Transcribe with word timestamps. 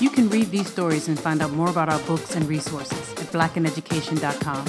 You 0.00 0.08
can 0.08 0.30
read 0.30 0.50
these 0.50 0.66
stories 0.66 1.08
and 1.08 1.20
find 1.20 1.42
out 1.42 1.50
more 1.50 1.68
about 1.68 1.90
our 1.90 1.98
books 2.00 2.34
and 2.34 2.48
resources 2.48 3.12
at 3.12 3.26
blackineducation.com. 3.26 4.66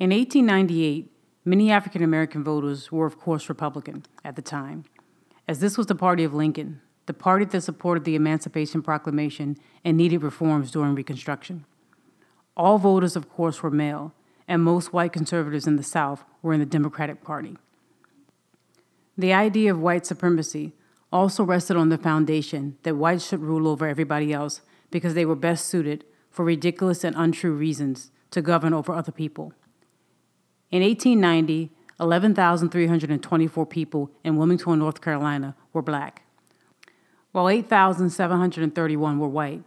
In 0.00 0.10
1898, 0.10 1.12
many 1.44 1.70
African 1.70 2.02
American 2.02 2.42
voters 2.42 2.90
were, 2.90 3.06
of 3.06 3.20
course, 3.20 3.48
Republican 3.48 4.04
at 4.24 4.34
the 4.34 4.42
time, 4.42 4.84
as 5.46 5.60
this 5.60 5.78
was 5.78 5.86
the 5.86 5.94
party 5.94 6.24
of 6.24 6.34
Lincoln, 6.34 6.80
the 7.06 7.14
party 7.14 7.44
that 7.44 7.60
supported 7.60 8.04
the 8.04 8.16
Emancipation 8.16 8.82
Proclamation 8.82 9.56
and 9.84 9.96
needed 9.96 10.24
reforms 10.24 10.72
during 10.72 10.96
Reconstruction. 10.96 11.66
All 12.56 12.78
voters, 12.78 13.14
of 13.14 13.28
course, 13.28 13.62
were 13.62 13.70
male, 13.70 14.12
and 14.50 14.64
most 14.64 14.92
white 14.92 15.12
conservatives 15.12 15.68
in 15.68 15.76
the 15.76 15.82
South 15.84 16.24
were 16.42 16.52
in 16.52 16.58
the 16.58 16.66
Democratic 16.66 17.22
Party. 17.22 17.56
The 19.16 19.32
idea 19.32 19.70
of 19.70 19.78
white 19.78 20.04
supremacy 20.04 20.72
also 21.12 21.44
rested 21.44 21.76
on 21.76 21.88
the 21.88 21.96
foundation 21.96 22.76
that 22.82 22.96
whites 22.96 23.28
should 23.28 23.38
rule 23.38 23.68
over 23.68 23.86
everybody 23.86 24.32
else 24.32 24.60
because 24.90 25.14
they 25.14 25.24
were 25.24 25.36
best 25.36 25.66
suited, 25.66 26.04
for 26.30 26.44
ridiculous 26.44 27.04
and 27.04 27.14
untrue 27.16 27.52
reasons, 27.52 28.10
to 28.32 28.42
govern 28.42 28.74
over 28.74 28.92
other 28.92 29.12
people. 29.12 29.52
In 30.72 30.82
1890, 30.82 31.70
11,324 32.00 33.66
people 33.66 34.10
in 34.24 34.36
Wilmington, 34.36 34.80
North 34.80 35.00
Carolina 35.00 35.54
were 35.72 35.82
black, 35.82 36.22
while 37.30 37.48
8,731 37.48 39.18
were 39.20 39.28
white. 39.28 39.62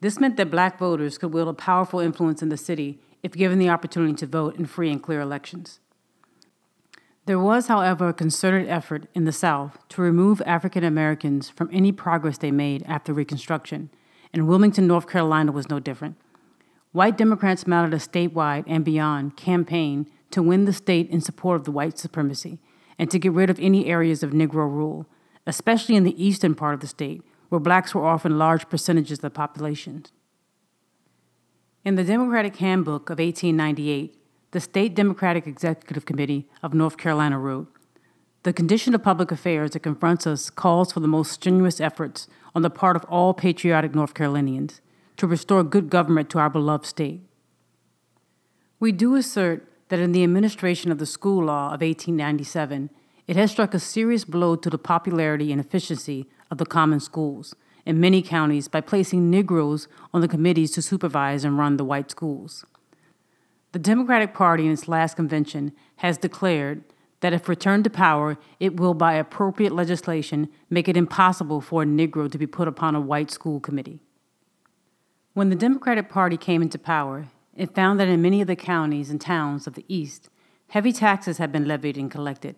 This 0.00 0.20
meant 0.20 0.36
that 0.36 0.52
black 0.52 0.78
voters 0.78 1.18
could 1.18 1.32
wield 1.32 1.48
a 1.48 1.52
powerful 1.54 1.98
influence 1.98 2.42
in 2.42 2.48
the 2.48 2.56
city 2.56 3.00
if 3.24 3.32
given 3.32 3.58
the 3.58 3.70
opportunity 3.70 4.12
to 4.14 4.26
vote 4.26 4.54
in 4.56 4.66
free 4.66 4.92
and 4.92 5.02
clear 5.02 5.20
elections. 5.20 5.80
There 7.24 7.38
was, 7.38 7.68
however, 7.68 8.10
a 8.10 8.12
concerted 8.12 8.68
effort 8.68 9.06
in 9.14 9.24
the 9.24 9.32
South 9.32 9.78
to 9.88 10.02
remove 10.02 10.42
African 10.44 10.84
Americans 10.84 11.48
from 11.48 11.70
any 11.72 11.90
progress 11.90 12.36
they 12.36 12.50
made 12.50 12.84
after 12.86 13.14
Reconstruction, 13.14 13.88
and 14.34 14.46
Wilmington, 14.46 14.86
North 14.86 15.08
Carolina 15.08 15.52
was 15.52 15.70
no 15.70 15.80
different. 15.80 16.16
White 16.92 17.16
Democrats 17.16 17.66
mounted 17.66 17.94
a 17.94 17.98
statewide 17.98 18.64
and 18.66 18.84
beyond 18.84 19.38
campaign 19.38 20.06
to 20.30 20.42
win 20.42 20.66
the 20.66 20.72
state 20.74 21.08
in 21.08 21.22
support 21.22 21.56
of 21.56 21.64
the 21.64 21.72
white 21.72 21.98
supremacy 21.98 22.58
and 22.98 23.10
to 23.10 23.18
get 23.18 23.32
rid 23.32 23.48
of 23.48 23.58
any 23.58 23.86
areas 23.86 24.22
of 24.22 24.32
Negro 24.32 24.70
rule, 24.70 25.06
especially 25.46 25.96
in 25.96 26.04
the 26.04 26.22
eastern 26.22 26.54
part 26.54 26.74
of 26.74 26.80
the 26.80 26.86
state, 26.86 27.22
where 27.48 27.58
blacks 27.58 27.94
were 27.94 28.04
often 28.04 28.38
large 28.38 28.68
percentages 28.68 29.18
of 29.18 29.22
the 29.22 29.30
population. 29.30 30.04
In 31.84 31.96
the 31.96 32.04
Democratic 32.04 32.56
Handbook 32.56 33.10
of 33.10 33.18
1898, 33.18 34.16
the 34.52 34.60
State 34.60 34.94
Democratic 34.94 35.46
Executive 35.46 36.06
Committee 36.06 36.48
of 36.62 36.72
North 36.72 36.96
Carolina 36.96 37.38
wrote 37.38 37.70
The 38.44 38.54
condition 38.54 38.94
of 38.94 39.02
public 39.02 39.30
affairs 39.30 39.72
that 39.72 39.80
confronts 39.80 40.26
us 40.26 40.48
calls 40.48 40.92
for 40.92 41.00
the 41.00 41.08
most 41.08 41.32
strenuous 41.32 41.82
efforts 41.82 42.26
on 42.54 42.62
the 42.62 42.70
part 42.70 42.96
of 42.96 43.04
all 43.04 43.34
patriotic 43.34 43.94
North 43.94 44.14
Carolinians 44.14 44.80
to 45.18 45.26
restore 45.26 45.62
good 45.62 45.90
government 45.90 46.30
to 46.30 46.38
our 46.38 46.48
beloved 46.48 46.86
state. 46.86 47.20
We 48.80 48.90
do 48.90 49.14
assert 49.14 49.68
that 49.90 50.00
in 50.00 50.12
the 50.12 50.24
administration 50.24 50.90
of 50.90 50.96
the 50.96 51.04
school 51.04 51.44
law 51.44 51.66
of 51.66 51.82
1897, 51.82 52.88
it 53.26 53.36
has 53.36 53.50
struck 53.50 53.74
a 53.74 53.78
serious 53.78 54.24
blow 54.24 54.56
to 54.56 54.70
the 54.70 54.78
popularity 54.78 55.52
and 55.52 55.60
efficiency 55.60 56.30
of 56.50 56.56
the 56.56 56.64
common 56.64 57.00
schools 57.00 57.54
in 57.86 58.00
many 58.00 58.22
counties 58.22 58.68
by 58.68 58.80
placing 58.80 59.30
Negroes 59.30 59.88
on 60.12 60.20
the 60.20 60.28
committees 60.28 60.70
to 60.72 60.82
supervise 60.82 61.44
and 61.44 61.58
run 61.58 61.76
the 61.76 61.84
white 61.84 62.10
schools. 62.10 62.64
The 63.72 63.78
Democratic 63.78 64.34
Party 64.34 64.66
in 64.66 64.72
its 64.72 64.88
last 64.88 65.16
convention 65.16 65.72
has 65.96 66.16
declared 66.16 66.84
that 67.20 67.32
if 67.32 67.48
returned 67.48 67.84
to 67.84 67.90
power, 67.90 68.36
it 68.60 68.76
will, 68.76 68.94
by 68.94 69.14
appropriate 69.14 69.72
legislation, 69.72 70.48
make 70.70 70.88
it 70.88 70.96
impossible 70.96 71.60
for 71.60 71.82
a 71.82 71.86
Negro 71.86 72.30
to 72.30 72.38
be 72.38 72.46
put 72.46 72.68
upon 72.68 72.94
a 72.94 73.00
white 73.00 73.30
school 73.30 73.60
committee. 73.60 74.00
When 75.32 75.48
the 75.48 75.56
Democratic 75.56 76.08
Party 76.08 76.36
came 76.36 76.62
into 76.62 76.78
power, 76.78 77.28
it 77.56 77.74
found 77.74 77.98
that 77.98 78.08
in 78.08 78.22
many 78.22 78.40
of 78.40 78.46
the 78.46 78.56
counties 78.56 79.10
and 79.10 79.20
towns 79.20 79.66
of 79.66 79.74
the 79.74 79.84
East, 79.88 80.28
heavy 80.68 80.92
taxes 80.92 81.38
had 81.38 81.50
been 81.50 81.66
levied 81.66 81.96
and 81.96 82.10
collected, 82.10 82.56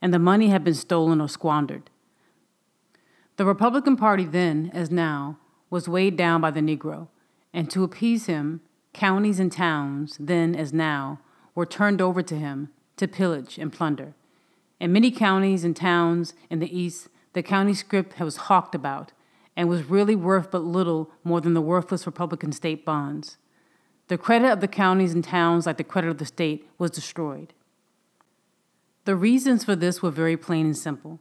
and 0.00 0.14
the 0.14 0.18
money 0.18 0.48
had 0.48 0.64
been 0.64 0.74
stolen 0.74 1.20
or 1.20 1.28
squandered. 1.28 1.90
The 3.36 3.44
Republican 3.44 3.96
Party 3.96 4.24
then, 4.24 4.70
as 4.72 4.90
now, 4.90 5.38
was 5.68 5.88
weighed 5.88 6.16
down 6.16 6.40
by 6.40 6.52
the 6.52 6.60
Negro, 6.60 7.08
and 7.52 7.68
to 7.70 7.82
appease 7.82 8.26
him, 8.26 8.60
counties 8.92 9.40
and 9.40 9.50
towns, 9.50 10.16
then 10.20 10.54
as 10.54 10.72
now, 10.72 11.18
were 11.54 11.66
turned 11.66 12.00
over 12.00 12.22
to 12.22 12.36
him 12.36 12.70
to 12.96 13.08
pillage 13.08 13.58
and 13.58 13.72
plunder. 13.72 14.14
In 14.78 14.92
many 14.92 15.10
counties 15.10 15.64
and 15.64 15.74
towns 15.74 16.34
in 16.48 16.60
the 16.60 16.78
East, 16.78 17.08
the 17.32 17.42
county 17.42 17.74
scrip 17.74 18.18
was 18.20 18.36
hawked 18.36 18.74
about 18.74 19.12
and 19.56 19.68
was 19.68 19.90
really 19.90 20.14
worth 20.14 20.50
but 20.50 20.62
little 20.62 21.10
more 21.24 21.40
than 21.40 21.54
the 21.54 21.60
worthless 21.60 22.06
Republican 22.06 22.52
state 22.52 22.84
bonds. 22.84 23.36
The 24.08 24.18
credit 24.18 24.50
of 24.50 24.60
the 24.60 24.68
counties 24.68 25.12
and 25.12 25.24
towns, 25.24 25.66
like 25.66 25.76
the 25.76 25.84
credit 25.84 26.10
of 26.10 26.18
the 26.18 26.26
state, 26.26 26.68
was 26.78 26.90
destroyed. 26.90 27.52
The 29.06 29.16
reasons 29.16 29.64
for 29.64 29.74
this 29.74 30.02
were 30.02 30.10
very 30.10 30.36
plain 30.36 30.66
and 30.66 30.76
simple. 30.76 31.20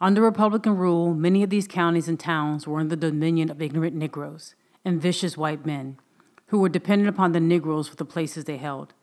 Under 0.00 0.22
Republican 0.22 0.76
rule, 0.76 1.12
many 1.12 1.42
of 1.42 1.50
these 1.50 1.66
counties 1.66 2.08
and 2.08 2.20
towns 2.20 2.68
were 2.68 2.78
in 2.78 2.86
the 2.86 2.96
dominion 2.96 3.50
of 3.50 3.60
ignorant 3.60 3.96
Negroes 3.96 4.54
and 4.84 5.02
vicious 5.02 5.36
white 5.36 5.66
men, 5.66 5.98
who 6.46 6.60
were 6.60 6.68
dependent 6.68 7.08
upon 7.08 7.32
the 7.32 7.40
Negroes 7.40 7.88
for 7.88 7.96
the 7.96 8.04
places 8.04 8.44
they 8.44 8.58
held. 8.58 8.94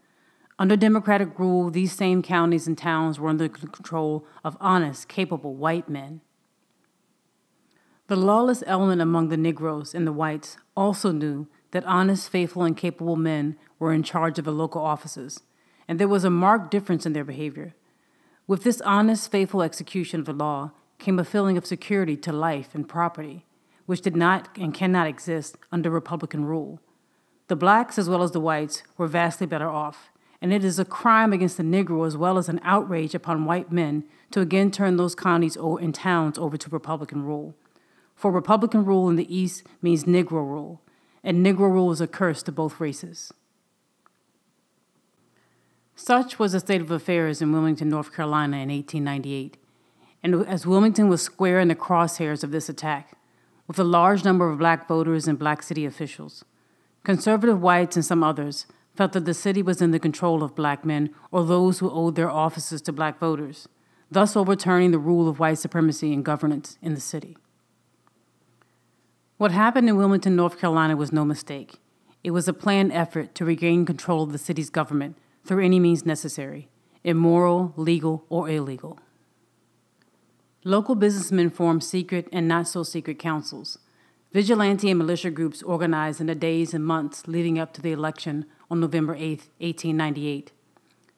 Under 0.57 0.77
Democratic 0.77 1.37
rule, 1.37 1.69
these 1.69 1.91
same 1.91 2.21
counties 2.21 2.65
and 2.65 2.77
towns 2.77 3.19
were 3.19 3.27
under 3.27 3.49
the 3.49 3.67
control 3.67 4.25
of 4.41 4.55
honest, 4.61 5.09
capable 5.09 5.53
white 5.53 5.89
men. 5.89 6.21
The 8.07 8.15
lawless 8.15 8.63
element 8.65 9.01
among 9.01 9.27
the 9.27 9.35
Negroes 9.35 9.93
and 9.93 10.07
the 10.07 10.13
whites 10.13 10.55
also 10.77 11.11
knew 11.11 11.47
that 11.71 11.83
honest, 11.83 12.29
faithful, 12.29 12.63
and 12.63 12.77
capable 12.77 13.17
men 13.17 13.57
were 13.79 13.91
in 13.91 14.01
charge 14.01 14.39
of 14.39 14.45
the 14.45 14.53
local 14.53 14.81
offices, 14.81 15.41
and 15.89 15.99
there 15.99 16.07
was 16.07 16.23
a 16.23 16.29
marked 16.29 16.71
difference 16.71 17.05
in 17.05 17.11
their 17.11 17.25
behavior. 17.25 17.75
With 18.47 18.63
this 18.63 18.79
honest, 18.81 19.29
faithful 19.29 19.61
execution 19.61 20.21
of 20.21 20.25
the 20.25 20.31
law 20.31 20.71
came 20.97 21.19
a 21.19 21.25
feeling 21.25 21.57
of 21.57 21.65
security 21.65 22.15
to 22.17 22.31
life 22.31 22.73
and 22.73 22.87
property, 22.87 23.45
which 23.85 24.01
did 24.01 24.15
not 24.15 24.49
and 24.57 24.73
cannot 24.73 25.07
exist 25.07 25.57
under 25.71 25.89
Republican 25.89 26.45
rule. 26.45 26.79
The 27.47 27.55
blacks, 27.55 27.99
as 27.99 28.09
well 28.09 28.23
as 28.23 28.31
the 28.31 28.39
whites, 28.39 28.83
were 28.97 29.07
vastly 29.07 29.45
better 29.45 29.69
off, 29.69 30.09
and 30.41 30.51
it 30.51 30.63
is 30.63 30.79
a 30.79 30.85
crime 30.85 31.31
against 31.33 31.57
the 31.57 31.63
Negro 31.63 32.05
as 32.05 32.17
well 32.17 32.37
as 32.37 32.49
an 32.49 32.59
outrage 32.63 33.13
upon 33.13 33.45
white 33.45 33.71
men 33.71 34.03
to 34.31 34.41
again 34.41 34.71
turn 34.71 34.97
those 34.97 35.15
counties 35.15 35.55
and 35.55 35.93
towns 35.93 36.37
over 36.37 36.57
to 36.57 36.69
Republican 36.69 37.23
rule. 37.23 37.55
For 38.15 38.31
Republican 38.31 38.85
rule 38.85 39.09
in 39.09 39.15
the 39.15 39.35
East 39.35 39.63
means 39.81 40.05
Negro 40.05 40.31
rule, 40.31 40.81
and 41.23 41.45
Negro 41.45 41.71
rule 41.71 41.91
is 41.91 42.01
a 42.01 42.07
curse 42.07 42.41
to 42.43 42.51
both 42.51 42.79
races. 42.79 43.33
Such 45.95 46.39
was 46.39 46.51
the 46.51 46.59
state 46.59 46.81
of 46.81 46.91
affairs 46.91 47.41
in 47.41 47.51
Wilmington, 47.51 47.89
North 47.89 48.13
Carolina 48.13 48.57
in 48.57 48.69
1898, 48.69 49.57
and 50.25 50.43
as 50.47 50.65
Wilmington 50.65 51.07
was 51.07 51.21
square 51.21 51.59
in 51.59 51.67
the 51.67 51.75
crosshairs 51.75 52.43
of 52.43 52.49
this 52.49 52.67
attack, 52.67 53.15
with 53.67 53.77
a 53.77 53.83
large 53.83 54.25
number 54.25 54.49
of 54.49 54.57
black 54.57 54.87
voters 54.87 55.27
and 55.27 55.37
black 55.37 55.61
city 55.61 55.85
officials, 55.85 56.43
conservative 57.03 57.61
whites 57.61 57.95
and 57.95 58.03
some 58.03 58.23
others 58.23 58.65
felt 58.95 59.13
that 59.13 59.25
the 59.25 59.35
city 59.35 59.61
was 59.61 59.83
in 59.83 59.91
the 59.91 59.99
control 59.99 60.41
of 60.41 60.55
black 60.55 60.83
men 60.83 61.13
or 61.29 61.45
those 61.45 61.77
who 61.77 61.91
owed 61.91 62.15
their 62.15 62.31
offices 62.31 62.81
to 62.81 62.91
black 62.91 63.19
voters, 63.19 63.67
thus 64.09 64.35
overturning 64.35 64.89
the 64.89 64.97
rule 64.97 65.29
of 65.29 65.37
white 65.37 65.59
supremacy 65.59 66.11
and 66.11 66.25
governance 66.25 66.79
in 66.81 66.95
the 66.95 66.99
city. 66.99 67.37
What 69.37 69.51
happened 69.51 69.87
in 69.89 69.95
Wilmington, 69.95 70.35
North 70.35 70.59
Carolina 70.59 70.95
was 70.95 71.13
no 71.13 71.23
mistake. 71.23 71.75
It 72.23 72.31
was 72.31 72.47
a 72.47 72.53
planned 72.53 72.93
effort 72.93 73.35
to 73.35 73.45
regain 73.45 73.85
control 73.85 74.23
of 74.23 74.31
the 74.31 74.39
city's 74.39 74.71
government 74.71 75.19
through 75.45 75.63
any 75.63 75.79
means 75.79 76.03
necessary, 76.03 76.67
immoral, 77.03 77.73
legal, 77.77 78.25
or 78.27 78.49
illegal. 78.49 78.97
Local 80.67 80.95
businessmen 80.95 81.51
formed 81.51 81.83
secret 81.83 82.27
and 82.33 82.47
not 82.47 82.67
so 82.67 82.81
secret 82.81 83.19
councils. 83.19 83.77
Vigilante 84.33 84.89
and 84.89 84.97
militia 84.97 85.29
groups 85.29 85.61
organized 85.61 86.19
in 86.19 86.25
the 86.25 86.33
days 86.33 86.73
and 86.73 86.83
months 86.83 87.27
leading 87.27 87.59
up 87.59 87.71
to 87.73 87.83
the 87.83 87.91
election 87.91 88.47
on 88.71 88.79
November 88.79 89.13
8, 89.13 89.47
1898. 89.59 90.51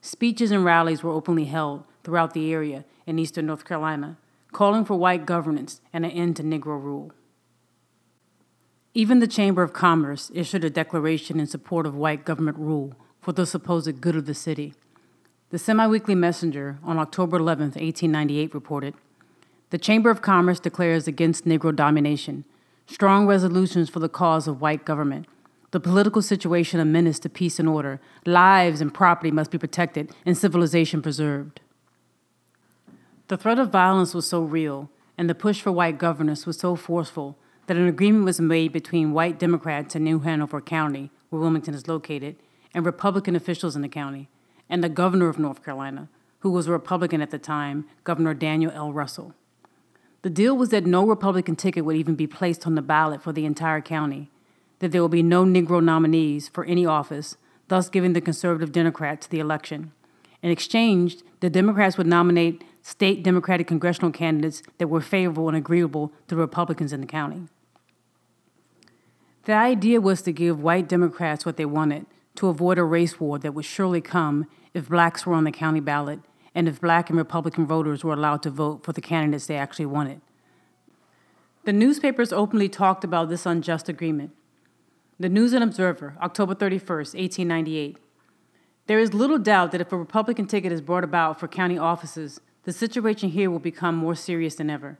Speeches 0.01 0.51
and 0.51 0.65
rallies 0.65 1.01
were 1.01 1.13
openly 1.13 1.45
held 1.45 1.85
throughout 2.03 2.33
the 2.33 2.51
area 2.51 2.83
in 3.05 3.17
eastern 3.17 3.45
North 3.45 3.63
Carolina, 3.63 4.17
calling 4.51 4.83
for 4.83 4.99
white 4.99 5.25
governance 5.25 5.79
and 5.93 6.03
an 6.03 6.11
end 6.11 6.35
to 6.35 6.43
Negro 6.43 6.83
rule. 6.83 7.13
Even 8.93 9.19
the 9.19 9.27
Chamber 9.27 9.63
of 9.63 9.71
Commerce 9.71 10.29
issued 10.33 10.65
a 10.65 10.69
declaration 10.69 11.39
in 11.39 11.47
support 11.47 11.85
of 11.85 11.95
white 11.95 12.25
government 12.25 12.57
rule 12.57 12.95
for 13.21 13.31
the 13.31 13.45
supposed 13.45 14.01
good 14.01 14.17
of 14.17 14.25
the 14.25 14.33
city. 14.33 14.73
The 15.51 15.57
Semi 15.57 15.87
Weekly 15.87 16.15
Messenger 16.15 16.79
on 16.83 16.97
October 16.97 17.37
11, 17.37 17.67
1898, 17.67 18.53
reported 18.53 18.93
The 19.69 19.77
Chamber 19.77 20.09
of 20.09 20.21
Commerce 20.21 20.59
declares 20.59 21.07
against 21.07 21.45
Negro 21.45 21.75
domination, 21.75 22.45
strong 22.85 23.27
resolutions 23.27 23.89
for 23.89 23.99
the 23.99 24.07
cause 24.07 24.47
of 24.47 24.61
white 24.61 24.85
government, 24.85 25.27
the 25.71 25.79
political 25.79 26.21
situation 26.21 26.79
a 26.79 26.85
menace 26.85 27.19
to 27.19 27.29
peace 27.29 27.59
and 27.59 27.67
order. 27.67 27.99
Lives 28.25 28.79
and 28.79 28.93
property 28.93 29.31
must 29.31 29.51
be 29.51 29.57
protected 29.57 30.11
and 30.25 30.37
civilization 30.37 31.01
preserved. 31.01 31.59
The 33.27 33.35
threat 33.35 33.59
of 33.59 33.69
violence 33.69 34.13
was 34.13 34.25
so 34.25 34.41
real 34.41 34.89
and 35.17 35.29
the 35.29 35.35
push 35.35 35.61
for 35.61 35.71
white 35.71 35.97
governance 35.97 36.45
was 36.45 36.57
so 36.57 36.75
forceful 36.75 37.37
that 37.65 37.77
an 37.77 37.87
agreement 37.87 38.25
was 38.25 38.39
made 38.39 38.71
between 38.71 39.11
white 39.11 39.39
Democrats 39.39 39.95
in 39.95 40.03
New 40.03 40.19
Hanover 40.19 40.61
County, 40.61 41.11
where 41.29 41.41
Wilmington 41.41 41.73
is 41.73 41.87
located, 41.87 42.37
and 42.73 42.85
Republican 42.85 43.35
officials 43.35 43.75
in 43.75 43.81
the 43.81 43.89
county, 43.89 44.29
and 44.69 44.83
the 44.83 44.89
governor 44.89 45.27
of 45.27 45.39
North 45.39 45.63
Carolina, 45.63 46.07
who 46.39 46.51
was 46.51 46.67
a 46.67 46.71
Republican 46.71 47.21
at 47.21 47.31
the 47.31 47.39
time, 47.39 47.85
Governor 48.03 48.33
Daniel 48.33 48.71
L. 48.71 48.93
Russell. 48.93 49.33
The 50.21 50.29
deal 50.29 50.57
was 50.57 50.69
that 50.69 50.85
no 50.85 51.05
Republican 51.05 51.55
ticket 51.55 51.85
would 51.85 51.95
even 51.95 52.15
be 52.15 52.27
placed 52.27 52.65
on 52.65 52.75
the 52.75 52.81
ballot 52.81 53.21
for 53.21 53.31
the 53.31 53.45
entire 53.45 53.81
county, 53.81 54.29
that 54.79 54.91
there 54.91 55.01
would 55.01 55.11
be 55.11 55.23
no 55.23 55.45
Negro 55.45 55.83
nominees 55.83 56.47
for 56.47 56.65
any 56.65 56.85
office, 56.85 57.37
thus 57.67 57.89
giving 57.89 58.13
the 58.13 58.21
conservative 58.21 58.71
Democrats 58.71 59.27
the 59.27 59.39
election. 59.39 59.91
In 60.41 60.51
exchange, 60.51 61.17
the 61.39 61.49
Democrats 61.49 61.97
would 61.97 62.07
nominate 62.07 62.63
state 62.81 63.21
Democratic 63.23 63.67
congressional 63.67 64.11
candidates 64.11 64.63
that 64.77 64.87
were 64.87 65.01
favorable 65.01 65.47
and 65.49 65.57
agreeable 65.57 66.11
to 66.27 66.35
the 66.35 66.41
Republicans 66.41 66.93
in 66.93 67.01
the 67.01 67.07
county. 67.07 67.43
The 69.43 69.53
idea 69.53 70.01
was 70.01 70.21
to 70.23 70.31
give 70.31 70.61
white 70.61 70.87
Democrats 70.87 71.45
what 71.45 71.57
they 71.57 71.65
wanted 71.65 72.05
to 72.35 72.47
avoid 72.47 72.77
a 72.77 72.83
race 72.83 73.19
war 73.19 73.39
that 73.39 73.53
would 73.53 73.65
surely 73.65 74.01
come 74.01 74.45
if 74.73 74.89
blacks 74.89 75.25
were 75.25 75.33
on 75.33 75.43
the 75.43 75.51
county 75.51 75.79
ballot 75.79 76.19
and 76.57 76.67
if 76.67 76.81
black 76.81 77.07
and 77.11 77.19
Republican 77.19 77.67
voters 77.67 78.03
were 78.03 78.13
allowed 78.13 78.41
to 78.41 78.49
vote 78.49 78.83
for 78.83 78.91
the 78.91 78.99
candidates 78.99 79.45
they 79.45 79.57
actually 79.57 79.85
wanted. 79.85 80.19
The 81.65 81.71
newspapers 81.71 82.33
openly 82.33 82.67
talked 82.67 83.03
about 83.03 83.29
this 83.29 83.45
unjust 83.45 83.87
agreement. 83.87 84.31
The 85.19 85.29
News 85.29 85.53
and 85.53 85.63
Observer, 85.63 86.15
October 86.19 86.55
31st, 86.55 87.13
1898. 87.13 87.97
There 88.87 88.97
is 88.97 89.13
little 89.13 89.37
doubt 89.37 89.71
that 89.71 89.81
if 89.81 89.91
a 89.91 89.97
Republican 89.97 90.47
ticket 90.47 90.71
is 90.71 90.81
brought 90.81 91.03
about 91.03 91.39
for 91.39 91.47
county 91.47 91.77
offices, 91.77 92.41
the 92.63 92.73
situation 92.73 93.29
here 93.29 93.51
will 93.51 93.59
become 93.59 93.95
more 93.95 94.15
serious 94.15 94.55
than 94.55 94.71
ever. 94.71 94.97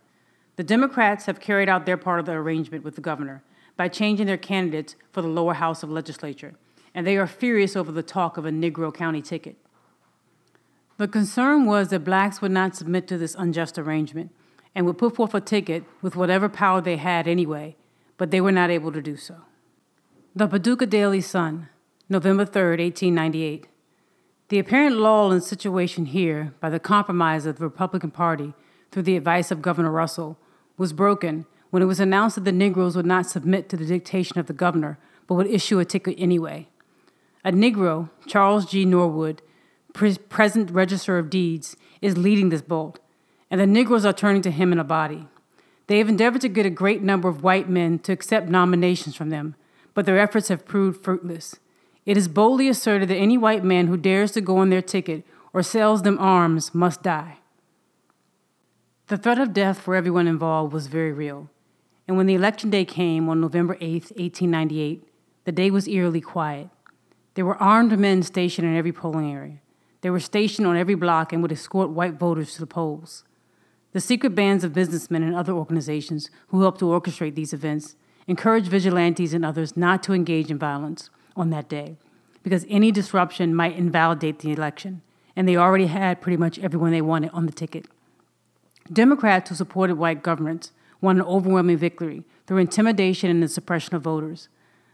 The 0.58 0.64
Democrats 0.64 1.26
have 1.26 1.40
carried 1.40 1.70
out 1.70 1.88
their 1.88 1.98
part 1.98 2.20
of 2.20 2.28
the 2.28 2.34
arrangement 2.34 2.84
with 2.84 2.94
the 2.94 3.02
governor 3.02 3.42
by 3.76 3.88
changing 3.88 4.28
their 4.28 4.38
candidates 4.38 4.96
for 5.12 5.24
the 5.24 5.28
lower 5.28 5.56
house 5.56 5.82
of 5.82 5.90
legislature, 5.90 6.54
and 6.94 7.08
they 7.08 7.18
are 7.18 7.26
furious 7.26 7.76
over 7.76 7.92
the 7.92 8.04
talk 8.04 8.38
of 8.38 8.46
a 8.46 8.52
Negro 8.52 8.94
county 8.94 9.24
ticket. 9.24 9.56
The 10.98 11.08
concern 11.08 11.66
was 11.66 11.90
that 11.90 12.04
blacks 12.04 12.42
would 12.42 12.52
not 12.52 12.76
submit 12.76 13.08
to 13.08 13.18
this 13.18 13.36
unjust 13.38 13.78
arrangement 13.78 14.32
and 14.74 14.86
would 14.86 14.98
put 14.98 15.16
forth 15.16 15.34
a 15.36 15.42
ticket 15.42 15.84
with 16.02 16.16
whatever 16.16 16.50
power 16.50 16.82
they 16.82 16.98
had 16.98 17.28
anyway, 17.28 17.76
but 18.18 18.32
they 18.32 18.42
were 18.42 18.52
not 18.52 18.72
able 18.72 18.92
to 18.92 19.02
do 19.02 19.16
so. 19.16 19.36
The 20.36 20.48
Paducah 20.48 20.88
Daily 20.88 21.22
Sun, 21.22 21.70
November 22.10 22.46
3, 22.46 22.84
1898. 22.84 23.68
The 24.50 24.60
apparent 24.60 24.98
lull 24.98 25.32
in 25.32 25.42
situation 25.42 26.06
here 26.06 26.54
by 26.60 26.70
the 26.70 26.80
compromise 26.80 27.46
of 27.46 27.58
the 27.58 27.66
Republican 27.66 28.12
Party 28.12 28.54
through 28.92 29.04
the 29.04 29.18
advice 29.18 29.52
of 29.52 29.62
Governor 29.62 29.92
Russell 29.92 30.38
was 30.78 30.94
broken 30.94 31.46
when 31.70 31.84
it 31.84 31.88
was 31.88 32.00
announced 32.00 32.36
that 32.36 32.46
the 32.46 32.52
Negroes 32.52 32.96
would 32.96 33.06
not 33.06 33.26
submit 33.28 33.68
to 33.70 33.78
the 33.78 33.86
dictation 33.86 34.40
of 34.40 34.48
the 34.48 34.54
governor 34.54 34.98
but 35.28 35.36
would 35.36 35.48
issue 35.48 35.80
a 35.80 35.86
ticket 35.86 36.16
anyway. 36.18 36.68
A 37.44 37.52
Negro, 37.52 38.10
Charles 38.26 38.66
G. 38.66 38.86
Norwood, 38.86 39.42
present 39.94 40.72
Register 40.72 41.18
of 41.18 41.30
Deeds, 41.30 41.76
is 42.02 42.18
leading 42.18 42.50
this 42.50 42.62
bolt, 42.62 43.00
and 43.50 43.60
the 43.60 43.68
Negroes 43.68 44.06
are 44.06 44.14
turning 44.14 44.42
to 44.44 44.52
him 44.52 44.72
in 44.72 44.80
a 44.80 44.84
body. 44.84 45.28
They 45.88 46.00
have 46.00 46.10
endeavored 46.10 46.42
to 46.42 46.50
get 46.50 46.66
a 46.66 46.70
great 46.70 47.02
number 47.02 47.30
of 47.30 47.44
white 47.44 47.70
men 47.70 48.00
to 48.00 48.12
accept 48.12 48.50
nominations 48.50 49.16
from 49.16 49.30
them, 49.30 49.56
but 49.94 50.06
their 50.06 50.20
efforts 50.20 50.50
have 50.50 50.66
proved 50.66 51.04
fruitless. 51.04 51.56
It 52.06 52.18
is 52.18 52.28
boldly 52.28 52.70
asserted 52.70 53.10
that 53.10 53.16
any 53.16 53.38
white 53.38 53.64
man 53.64 53.88
who 53.88 53.98
dares 53.98 54.32
to 54.34 54.42
go 54.42 54.58
on 54.58 54.70
their 54.70 54.82
ticket 54.82 55.26
or 55.54 55.64
sells 55.64 56.04
them 56.04 56.20
arms 56.20 56.76
must 56.76 57.04
die. 57.04 57.40
The 59.08 59.18
threat 59.18 59.40
of 59.40 59.54
death 59.54 59.80
for 59.80 59.96
everyone 59.96 60.28
involved 60.28 60.74
was 60.74 60.88
very 60.88 61.14
real, 61.14 61.50
and 62.08 62.18
when 62.18 62.26
the 62.26 62.36
election 62.36 62.70
day 62.70 62.86
came 62.86 63.30
on 63.30 63.42
November 63.42 63.78
8, 63.80 64.12
1898, 64.16 65.08
the 65.46 65.52
day 65.52 65.72
was 65.72 65.88
eerily 65.88 66.22
quiet. 66.22 66.70
There 67.36 67.46
were 67.46 67.62
armed 67.62 67.98
men 67.98 68.24
stationed 68.24 68.68
in 68.68 68.76
every 68.76 68.92
polling 68.92 69.32
area. 69.32 69.60
They 70.08 70.12
were 70.12 70.22
stationed 70.22 70.66
on 70.66 70.78
every 70.78 70.96
block 70.96 71.34
and 71.34 71.42
would 71.42 71.52
escort 71.52 71.90
white 71.90 72.14
voters 72.14 72.54
to 72.54 72.62
the 72.62 72.66
polls. 72.66 73.26
The 73.92 74.00
secret 74.00 74.36
bands 74.36 74.64
of 74.64 74.72
businessmen 74.72 75.22
and 75.22 75.36
other 75.36 75.52
organizations 75.52 76.32
who 76.48 76.62
helped 76.62 76.80
to 76.80 76.86
orchestrate 76.86 77.36
these 77.36 77.52
events 77.52 77.98
encouraged 78.26 78.68
vigilantes 78.68 79.34
and 79.34 79.44
others 79.44 79.76
not 79.76 80.02
to 80.04 80.14
engage 80.14 80.50
in 80.50 80.58
violence 80.58 81.10
on 81.36 81.50
that 81.50 81.68
day 81.68 81.98
because 82.42 82.66
any 82.70 82.90
disruption 82.90 83.54
might 83.54 83.76
invalidate 83.76 84.40
the 84.40 84.54
election, 84.54 85.02
and 85.36 85.46
they 85.46 85.58
already 85.58 85.88
had 85.88 86.22
pretty 86.22 86.38
much 86.38 86.58
everyone 86.60 86.92
they 86.92 87.02
wanted 87.02 87.32
on 87.32 87.46
the 87.46 87.52
ticket. 87.52 87.88
Democrats 88.90 89.50
who 89.50 89.56
supported 89.56 89.98
white 89.98 90.24
governments 90.24 90.72
won 91.02 91.18
an 91.18 91.26
overwhelming 91.26 91.76
victory 91.76 92.24
through 92.46 92.60
intimidation 92.60 93.30
and 93.30 93.44
the 93.44 93.50
suppression 93.50 93.94
of 93.94 94.04
voters. 94.04 94.48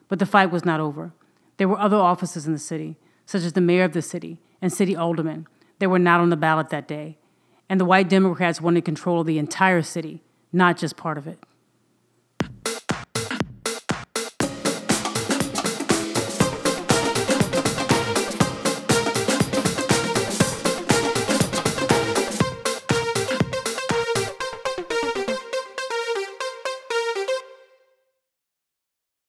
But 0.08 0.18
the 0.18 0.26
fight 0.26 0.50
was 0.50 0.66
not 0.66 0.80
over. 0.80 1.14
There 1.58 1.68
were 1.68 1.78
other 1.78 1.98
offices 1.98 2.48
in 2.48 2.54
the 2.54 2.58
city, 2.58 2.96
such 3.28 3.44
as 3.44 3.54
the 3.54 3.62
mayor 3.62 3.84
of 3.84 3.94
the 3.94 4.02
city 4.02 4.40
and 4.64 4.72
city 4.72 4.96
aldermen, 4.96 5.46
that 5.80 5.90
were 5.90 6.00
not 6.00 6.22
on 6.22 6.30
the 6.30 6.38
ballot 6.38 6.70
that 6.70 6.88
day, 6.88 7.18
and 7.68 7.80
the 7.80 7.86
white 7.86 8.08
Democrats 8.08 8.62
wanted 8.62 8.86
control 8.86 9.20
of 9.20 9.28
the 9.28 9.38
entire 9.38 9.82
city, 9.82 10.24
not 10.54 10.78
just 10.78 10.96
part 10.96 11.18
of 11.18 11.28
it. 11.28 11.38